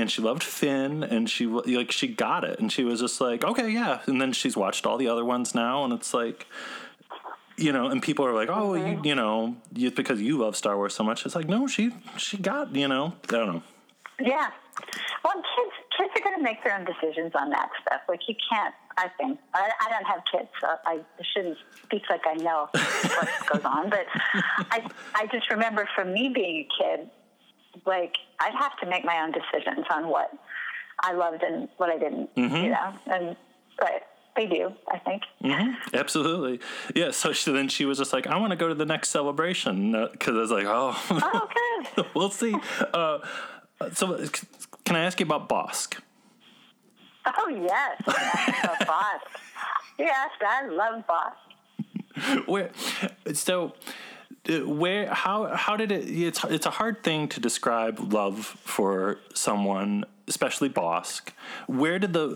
[0.00, 3.44] and she loved Finn, and she like she got it, and she was just like,
[3.44, 4.00] okay, yeah.
[4.06, 6.46] And then she's watched all the other ones now, and it's like,
[7.56, 9.04] you know, and people are like, oh, Mm-hmm.
[9.04, 11.26] you, you know, it's because you love Star Wars so much.
[11.26, 13.62] It's like, no, she she got, you know, I don't know.
[14.20, 14.50] Yeah.
[15.24, 18.00] Well, kids kids are going to make their own decisions on that stuff.
[18.08, 18.74] Like you can't.
[18.96, 21.00] I think I, I don't have kids, so I
[21.32, 23.90] shouldn't speak like I know what goes on.
[23.90, 24.06] But
[24.72, 27.10] I I just remember from me being a kid,
[27.86, 30.32] like I'd have to make my own decisions on what
[31.02, 32.34] I loved and what I didn't.
[32.36, 32.64] Mhm.
[32.64, 33.36] You know, and
[33.78, 34.72] but they do.
[34.92, 35.22] I think.
[35.42, 36.60] hmm Absolutely.
[36.94, 37.10] Yeah.
[37.10, 39.92] So she, then she was just like, I want to go to the next celebration
[40.12, 41.48] because I was like, oh, Oh,
[41.94, 42.06] good.
[42.14, 42.54] we'll see.
[42.94, 43.18] Uh,
[43.92, 44.46] so c-
[44.84, 45.98] can I ask you about Bossk?
[47.26, 49.20] Oh yes, yes, boss.
[49.98, 52.46] Yes, I love Bossk.
[52.48, 52.70] Where,
[53.34, 53.70] so, uh,
[54.48, 56.08] Uh, where, how, how did it?
[56.08, 61.30] It's it's a hard thing to describe love for someone, especially Bossk.
[61.66, 62.28] Where did the,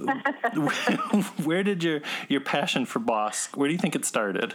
[1.44, 3.56] where did your your passion for Bossk?
[3.56, 4.54] Where do you think it started?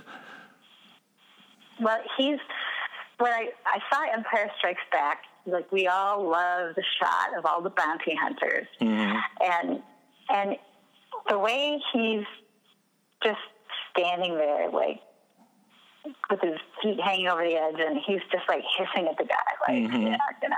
[1.80, 2.40] Well, he's
[3.18, 5.24] when I I saw Empire Strikes Back.
[5.46, 9.18] Like we all love the shot of all the bounty hunters, mm-hmm.
[9.42, 9.82] and
[10.30, 10.58] and
[11.30, 12.26] the way he's
[13.24, 13.40] just
[13.92, 15.00] standing there, like
[16.30, 19.36] with his feet hanging over the edge, and he's just like hissing at the guy,
[19.68, 20.12] like Mhm.
[20.12, 20.56] yeah, you know.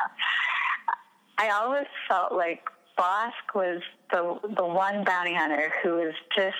[1.37, 3.81] I always felt like Bossk was
[4.11, 6.57] the the one bounty hunter who was just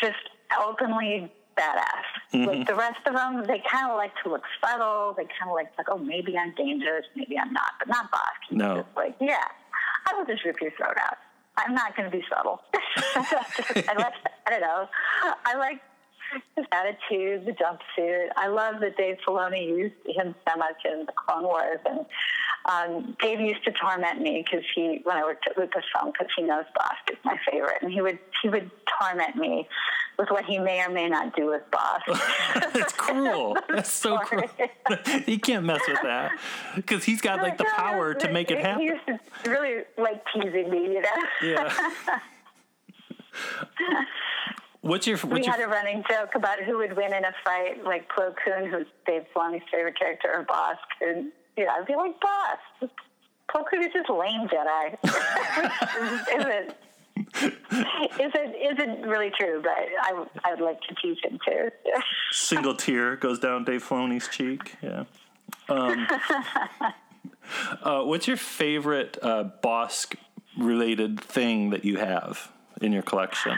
[0.00, 0.16] just
[0.58, 2.06] openly badass.
[2.32, 2.66] Like Mhm.
[2.66, 5.12] the rest of them, they kind of like to look subtle.
[5.14, 8.40] They kind of like like, oh, maybe I'm dangerous, maybe I'm not, but not Bossk.
[8.48, 8.76] He's No.
[8.82, 9.44] just like, yeah,
[10.06, 11.18] I will just rip your throat out.
[11.56, 12.62] I'm not going to be subtle.
[13.16, 14.14] I like,
[14.46, 14.88] I don't know.
[15.44, 15.80] I like
[16.56, 18.28] his attitude, the jumpsuit.
[18.36, 22.06] I love that Dave Filoni used him so much in the Clone Wars, and
[22.66, 26.42] um, Dave used to torment me because he, when I worked at Lucasfilm, because he
[26.42, 29.66] knows Bossk is my favorite, and he would he would torment me
[30.18, 32.72] with what he may or may not do with Bossk.
[32.74, 33.56] That's cruel.
[33.68, 34.50] That's so cruel.
[35.26, 36.32] you can't mess with that
[36.74, 38.82] because he's got like the power to make it He happen.
[38.82, 39.18] used to
[39.50, 41.08] really like teasing me, you know.
[41.42, 41.72] Yeah.
[44.80, 47.84] What's your we your had a running joke about who would win in a fight,
[47.84, 50.76] like Plo Koon, who's Dave Filoni's favorite character, or Bossk.
[51.00, 52.88] And, you know, I'd be like, Bossk,
[53.52, 54.96] Plo Koon is just lame Jedi.
[56.38, 56.74] isn't,
[58.20, 61.70] isn't, isn't really true, but I, I would like to tease him too.
[62.30, 64.76] single tear goes down Dave Filoni's cheek?
[64.80, 65.04] Yeah.
[65.68, 66.06] Um,
[67.82, 70.14] uh, what's your favorite uh, Bossk
[70.56, 73.56] related thing that you have in your collection?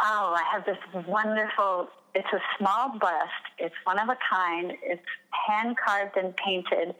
[0.00, 1.88] Oh, I have this wonderful.
[2.14, 3.44] It's a small bust.
[3.58, 4.72] It's one of a kind.
[4.82, 5.02] It's
[5.48, 6.94] hand carved and painted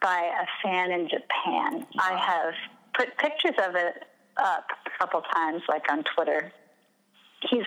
[0.00, 1.86] by a fan in Japan.
[1.98, 2.54] I have
[2.94, 4.04] put pictures of it
[4.36, 6.52] up a couple times, like on Twitter.
[7.50, 7.64] He's.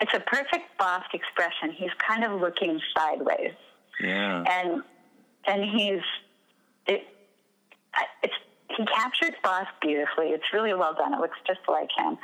[0.00, 1.70] It's a perfect Bossk expression.
[1.74, 3.52] He's kind of looking sideways,
[4.00, 4.44] Yeah.
[4.48, 4.82] and
[5.46, 6.00] and he's.
[6.86, 7.04] It,
[8.22, 8.34] it's
[8.76, 10.28] he captured Bossk beautifully.
[10.28, 11.14] It's really well done.
[11.14, 12.18] It looks just like him.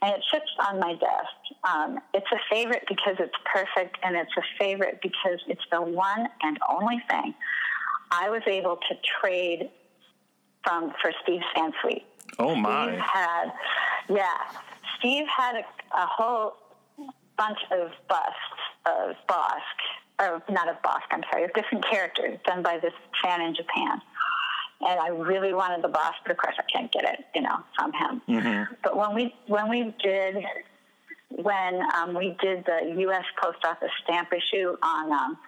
[0.00, 1.64] And it sits on my desk.
[1.64, 6.28] Um, it's a favorite because it's perfect, and it's a favorite because it's the one
[6.42, 7.34] and only thing
[8.10, 9.70] I was able to trade
[10.62, 12.04] from for Steve Sansweet.
[12.38, 12.86] Oh my.
[12.86, 13.52] Steve had,
[14.08, 14.60] yeah,
[14.98, 16.54] Steve had a, a whole
[17.36, 22.62] bunch of busts of Bossk, or not of Bossk, I'm sorry, of different characters done
[22.62, 24.00] by this fan in Japan.
[24.80, 27.58] And I really wanted the boss, but of course I can't get it, you know,
[27.76, 28.22] from him.
[28.28, 28.74] Mm-hmm.
[28.82, 30.44] But when we when we did
[31.30, 33.24] when um, we did the U.S.
[33.42, 35.38] Post Office stamp issue on um,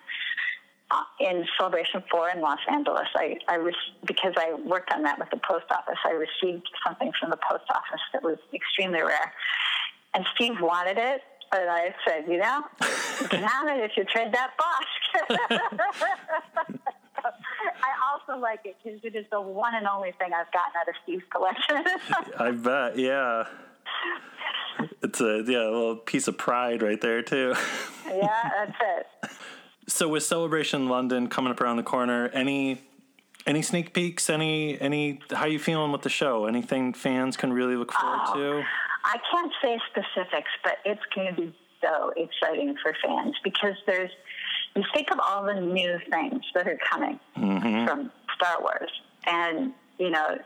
[0.90, 5.18] uh, in Celebration Four in Los Angeles, I, I re- because I worked on that
[5.18, 9.32] with the post office, I received something from the post office that was extremely rare,
[10.14, 11.22] and Steve wanted it.
[11.50, 12.62] But I said, you know,
[13.20, 14.86] you can have it if you trade that box.
[17.82, 20.88] I also like it because it is the one and only thing I've gotten out
[20.88, 21.84] of Steve's collection.
[22.38, 22.98] I bet.
[22.98, 23.44] Yeah.
[25.02, 27.54] It's a yeah a little piece of pride right there too.
[28.06, 29.30] yeah, that's it.
[29.88, 32.80] So with Celebration London coming up around the corner, any
[33.46, 34.30] any sneak peeks?
[34.30, 36.46] Any any how you feeling with the show?
[36.46, 38.34] Anything fans can really look forward Oh.
[38.34, 38.62] to?
[39.04, 44.10] I can't say specifics, but it's going to be so exciting for fans because there's
[44.76, 47.86] you think of all the new things that are coming Mm-hmm.
[47.86, 48.90] from Star Wars,
[49.26, 50.38] and you know,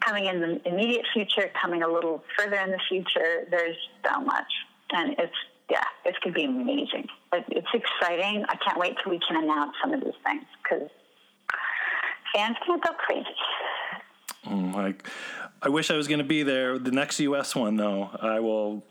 [0.00, 3.46] coming in the immediate future, coming a little further in the future.
[3.50, 4.52] There's so much,
[4.92, 5.32] and it's
[5.70, 7.06] yeah, it's going to be amazing.
[7.32, 8.44] It, it's exciting.
[8.48, 10.88] I can't wait till we can announce some of these things because
[12.34, 13.26] fans can't go crazy.
[14.46, 15.08] Mm, like,
[15.60, 16.78] I wish I was going to be there.
[16.78, 17.56] The next U.S.
[17.56, 18.84] one, though, I will.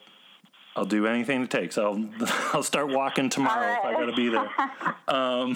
[0.76, 1.78] I'll do anything it takes.
[1.78, 2.04] I'll
[2.54, 4.50] I'll start walking tomorrow if I got to be there.
[5.08, 5.56] Um,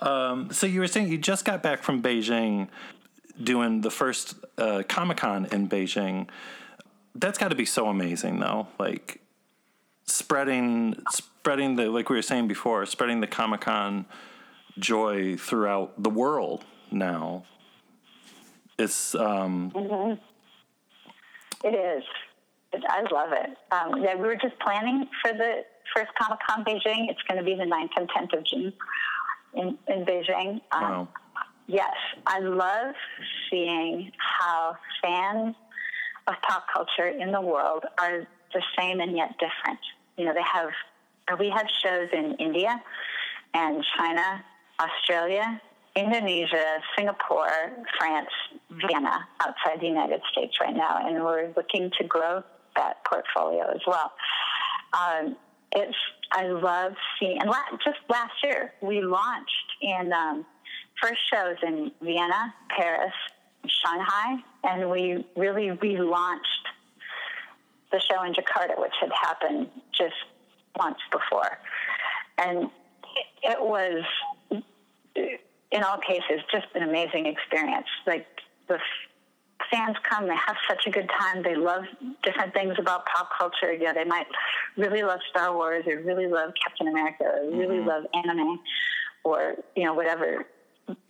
[0.00, 2.68] um, so you were saying you just got back from Beijing,
[3.42, 6.28] doing the first uh, Comic Con in Beijing.
[7.14, 8.66] That's got to be so amazing, though.
[8.78, 9.20] Like
[10.04, 14.04] spreading spreading the like we were saying before, spreading the Comic Con
[14.78, 17.44] joy throughout the world now.
[18.78, 20.12] It's um, hmm
[21.66, 22.04] It is.
[22.74, 23.56] I love it.
[23.72, 25.64] Um, yeah, we were just planning for the
[25.94, 27.10] first Comic Con Beijing.
[27.10, 28.72] It's going to be the 9th and 10th of June
[29.54, 30.60] in, in Beijing.
[30.72, 31.08] Um, Wow.
[31.70, 31.92] Yes,
[32.26, 32.94] I love
[33.50, 35.54] seeing how fans
[36.26, 39.78] of pop culture in the world are the same and yet different.
[40.16, 40.70] You know, they have,
[41.38, 42.82] we have shows in India
[43.52, 44.42] and China,
[44.80, 45.60] Australia,
[45.94, 47.50] Indonesia, Singapore,
[47.98, 48.30] France,
[48.70, 52.42] Vienna, outside the United States right now, and we're looking to grow
[52.78, 54.12] that portfolio as well.
[54.94, 55.36] Um,
[55.72, 55.96] it's
[56.32, 60.46] I love seeing, and la- just last year we launched in um,
[61.00, 63.12] first shows in Vienna, Paris,
[63.66, 66.64] Shanghai, and we really relaunched
[67.92, 70.14] the show in Jakarta, which had happened just
[70.78, 71.58] once before,
[72.38, 72.70] and
[73.42, 74.04] it, was
[75.70, 77.86] in all cases just an amazing experience.
[78.06, 78.26] Like
[78.68, 78.78] the
[79.70, 81.42] fans come, they have such a good time.
[81.42, 81.84] They love
[82.22, 83.72] different things about pop culture.
[83.72, 84.26] Yeah, they might
[84.76, 88.60] really love Star Wars, or really love Captain America, or really love anime,
[89.24, 90.46] or you know whatever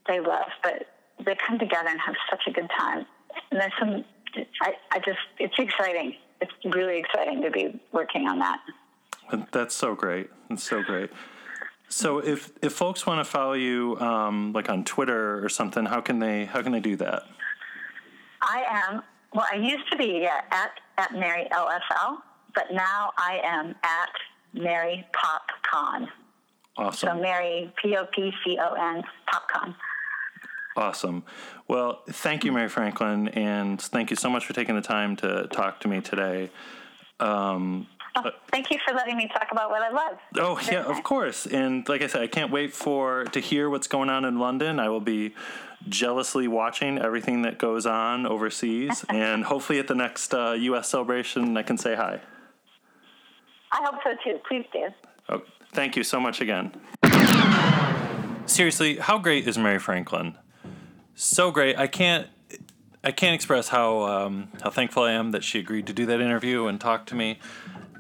[0.09, 0.49] they love.
[0.63, 0.87] But
[1.25, 3.07] they come together and have such a good time.
[3.51, 4.05] And there's some.
[4.63, 6.15] I, I just it's exciting.
[6.41, 8.61] It's really exciting to be working on that.
[9.51, 10.31] That's so great.
[10.49, 11.11] That's so great.
[11.89, 16.01] So if if folks want to follow you, um, like on Twitter or something, how
[16.01, 17.25] can they how can they do that?
[18.43, 19.03] I am.
[19.35, 22.19] Well, I used to be at at Mary LFL,
[22.55, 24.11] but now I am at
[24.53, 26.09] Mary PopCon.
[26.77, 27.09] Awesome.
[27.17, 29.75] So Mary P O P C O N PopCon.
[30.77, 31.25] Awesome.
[31.67, 35.49] Well, thank you, Mary Franklin, and thank you so much for taking the time to
[35.49, 36.51] talk to me today.
[37.21, 40.19] Um, Oh, thank you for letting me talk about what I love.
[40.39, 41.47] oh yeah, of course.
[41.47, 44.81] And like I said, I can't wait for to hear what's going on in London.
[44.81, 45.35] I will be
[45.89, 50.89] jealously watching everything that goes on overseas, and hopefully at the next uh, U.S.
[50.89, 52.21] celebration, I can say hi.
[53.71, 54.39] I hope so too.
[54.49, 54.87] Please do.
[55.29, 56.73] Oh, thank you so much again.
[58.47, 60.37] Seriously, how great is Mary Franklin?
[61.15, 61.77] So great.
[61.77, 62.29] I can't
[63.05, 66.21] I can't express how um, how thankful I am that she agreed to do that
[66.21, 67.39] interview and talk to me,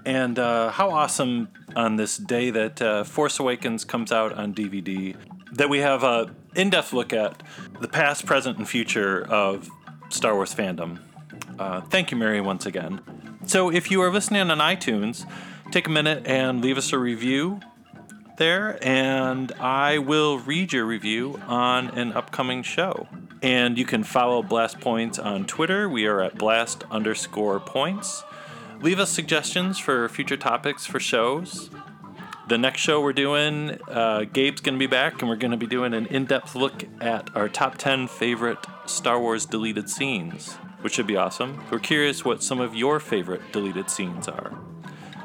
[0.04, 5.16] and uh, how awesome on this day that uh, Force Awakens comes out on DVD
[5.52, 7.42] that we have a in-depth look at
[7.80, 9.68] the past, present, and future of
[10.08, 11.00] Star Wars fandom.
[11.58, 13.00] Uh, thank you, Mary, once again.
[13.46, 15.30] So, if you are listening on iTunes,
[15.70, 17.60] take a minute and leave us a review
[18.38, 23.08] there, and I will read your review on an upcoming show.
[23.42, 25.88] And you can follow Blast Points on Twitter.
[25.88, 28.24] We are at blast underscore points.
[28.80, 31.70] Leave us suggestions for future topics for shows.
[32.48, 35.58] The next show we're doing, uh, Gabe's going to be back, and we're going to
[35.58, 40.54] be doing an in depth look at our top 10 favorite Star Wars deleted scenes,
[40.80, 41.62] which should be awesome.
[41.70, 44.58] We're curious what some of your favorite deleted scenes are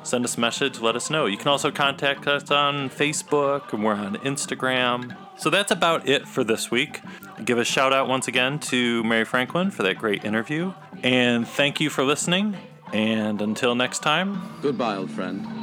[0.04, 1.26] send us a message, let us know.
[1.26, 5.16] You can also contact us on Facebook and we're on Instagram.
[5.38, 7.00] So that's about it for this week.
[7.44, 10.74] Give a shout out once again to Mary Franklin for that great interview.
[11.02, 12.58] And thank you for listening.
[12.92, 15.63] And until next time, Goodbye, old friend.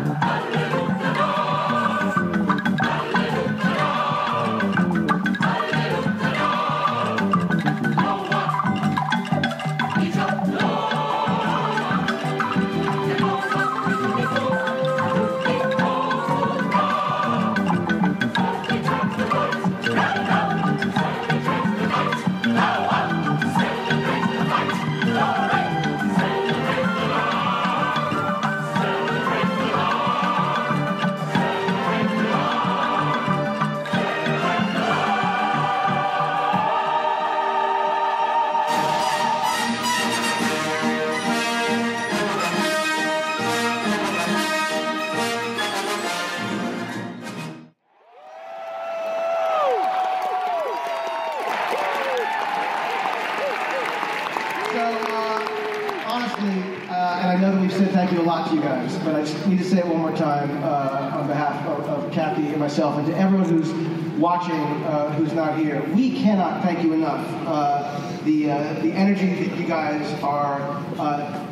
[62.71, 63.69] Myself and to everyone who's
[64.17, 64.55] watching
[64.85, 65.83] uh, who's not here.
[65.93, 67.27] We cannot thank you enough.
[67.45, 70.61] Uh, the, uh, the energy that you guys are
[70.97, 71.45] uh,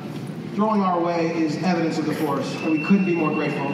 [0.55, 3.67] throwing our way is evidence of the force, and we couldn't be more grateful.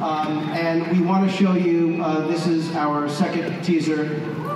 [0.00, 4.04] Um, and we want to show you uh, this is our second teaser,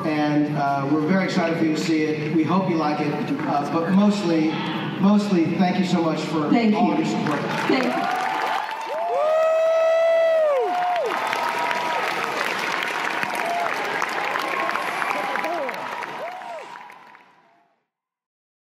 [0.06, 2.36] and uh, we're very excited for you to see it.
[2.36, 4.52] We hope you like it, uh, but mostly,
[5.00, 6.92] mostly, thank you so much for Thank all you.
[6.92, 7.40] of your support.
[7.66, 8.15] Thank you.